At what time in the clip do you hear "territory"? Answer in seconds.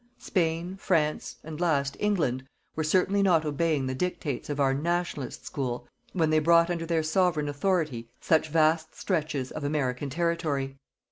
10.09-10.79